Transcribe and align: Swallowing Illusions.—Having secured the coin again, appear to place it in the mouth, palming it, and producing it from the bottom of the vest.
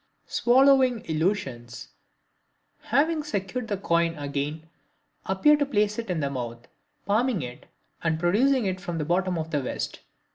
Swallowing 0.25 1.05
Illusions.—Having 1.05 3.23
secured 3.23 3.67
the 3.67 3.77
coin 3.77 4.17
again, 4.17 4.67
appear 5.27 5.55
to 5.55 5.63
place 5.63 5.99
it 5.99 6.09
in 6.09 6.21
the 6.21 6.29
mouth, 6.31 6.67
palming 7.05 7.43
it, 7.43 7.67
and 8.03 8.19
producing 8.19 8.65
it 8.65 8.81
from 8.81 8.97
the 8.97 9.05
bottom 9.05 9.37
of 9.37 9.51
the 9.51 9.61
vest. 9.61 9.99